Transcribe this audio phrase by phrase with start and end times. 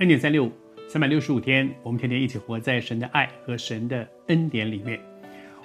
[0.00, 0.52] 恩典三六五，
[0.88, 4.98] 三百六十五天，我们天天一起活在神的爱和神的恩典里面。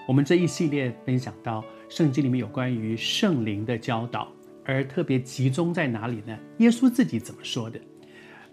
[0.06, 4.30] 我们这一系列分享到圣经里面有关于圣灵的教导，
[4.66, 6.38] 而特别集中在哪里呢？
[6.58, 7.80] 耶稣自己怎么说的？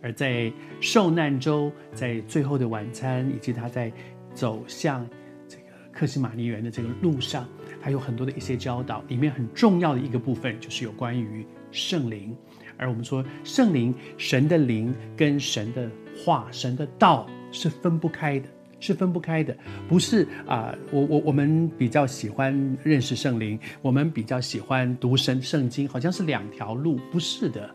[0.01, 3.93] 而在受难周，在最后的晚餐，以及他在
[4.33, 5.05] 走向
[5.49, 7.49] 这个克西马尼园的这个路上，
[7.81, 9.03] 还有很多的一些教导。
[9.09, 12.37] 里面很重要的一个部分就是有关于圣灵。
[12.83, 18.49] 而我们说圣灵，神的灵跟神的话、神的道是分不开的。
[18.85, 19.57] 是分不开的，
[19.89, 27.71] 不是啊、我我我们比较喜欢认识圣灵，我们比较喜欢读神圣经，好像是两条路，不是的。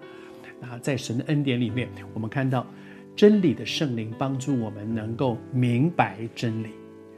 [0.59, 2.67] 啊，在神的恩典里面，我们看到
[3.15, 6.71] 真理的圣灵帮助我们能够明白真理。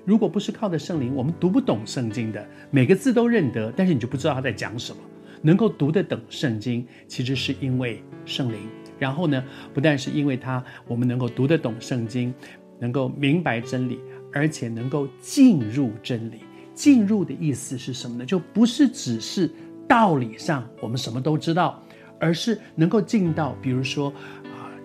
[0.06, 5.02] 如果不是靠着圣灵，我们读不懂圣经的，每个字都认得，但是你就不知道他在讲什么。
[5.42, 8.60] 能够读得懂圣经，其实是因为圣灵。
[8.98, 12.34] 然后呢，不但是因为他，我们能够读得懂圣经。
[12.82, 14.00] 能够明白真理，
[14.32, 16.40] 而且能够进入真理。
[16.74, 18.26] 进入的意思是什么呢？
[18.26, 19.52] 就不是只是
[19.86, 21.84] 道理上我们什么都知道，
[22.22, 24.14] 而是能够进到，比如说，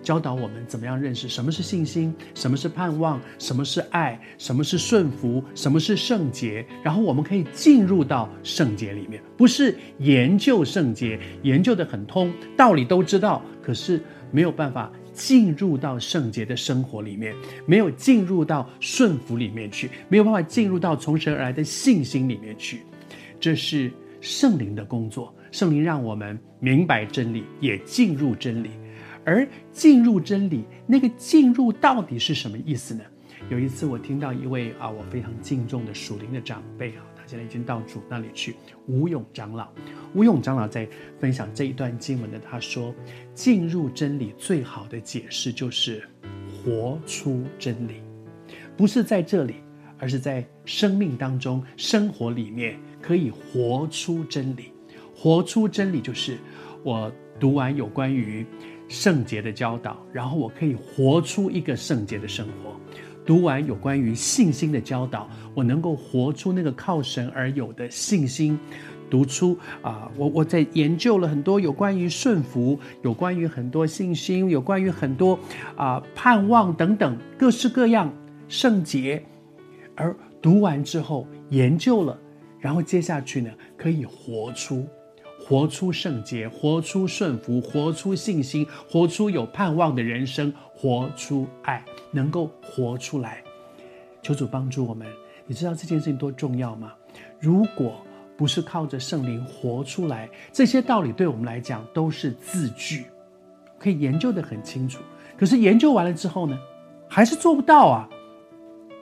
[0.05, 6.63] 教导我们怎么样认识什么是信心，什么是盼望，什么是爱，什么是顺服，什么是圣洁。
[6.83, 13.99] 然后我们可以进入到圣洁里面，不是研究圣洁，研究得很通，道理都知道，可是
[14.31, 14.91] 没有办法。
[15.11, 17.33] 进入到圣洁的生活里面，
[17.65, 22.81] 没有进入到顺服里面去，没有办法进入到从神而来的信心里面去。
[23.39, 25.33] 这是圣灵的工作。
[25.53, 28.71] 圣灵让我们明白真理，也进入真理。
[29.25, 33.03] 而进入真理，那个进入到底是什么意思呢？
[33.49, 37.03] 有一次我听到一位啊，我非常敬重的属灵的长辈啊。
[37.15, 38.55] 他现在已经到主那里去。
[38.87, 39.69] 吴勇长老，
[40.13, 40.87] 吴勇长老在
[41.19, 42.93] 分享这一段经文的，他说
[43.33, 46.03] ：“进入真理最好的解释就是
[46.47, 47.95] 活出真理，
[48.77, 49.55] 不是在这里，
[49.97, 54.71] 而是在生命当中、生活里面可以活出真理。
[55.15, 56.37] 活出真理就是
[56.83, 58.45] 我读完有关于
[58.87, 62.75] 圣洁的教导，然后我可以活出一个圣洁的生活。”
[63.25, 68.59] 读完有关于信心的教导，我能够活出那个靠神而有的信心。
[69.09, 75.39] 读出啊，我我在研究了很多有关于顺服，有关于很多信心，有关于很多
[75.75, 78.13] 啊盼望等等各式各样
[78.47, 79.23] 圣洁。
[79.95, 82.19] 而读完之后研究了，
[82.59, 84.87] 然后接下去呢，可以活出。
[85.47, 93.43] 活出圣洁，活出顺服，活出信心，活出有盼望的人生，活出爱，能够活出来。
[94.23, 95.07] 求主帮助我们。
[95.45, 96.93] 你知道这件事情多重要吗？
[97.39, 98.03] 如果
[98.35, 103.05] 不是靠着圣灵活出来，这些道理对我们来讲都是字句，
[103.77, 104.99] 可以研究得很清楚。
[105.37, 106.57] 可是研究完了之后呢，
[107.07, 108.09] 还是做不到啊。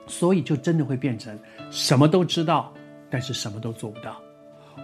[0.06, 1.38] 所以就真的会变成
[1.70, 2.70] 什么都知道，
[3.08, 4.20] 但是什么都做不到。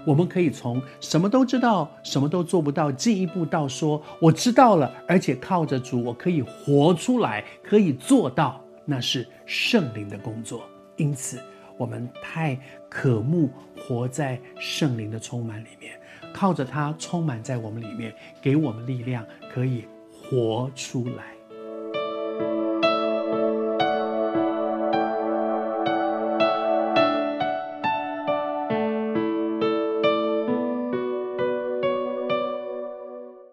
[0.07, 10.63] 我们可以从什么都知道，什么都做不到，进一步到说我知道了，而且靠着主，我可以活出来，可以做到，那是圣灵的工作。
[10.97, 11.41] 因此，
[11.77, 12.59] 我们太
[12.89, 15.99] 渴慕活在圣灵的充满里面，
[16.33, 21.40] 靠着他充满在我们里面，给我们力量，可以活出来。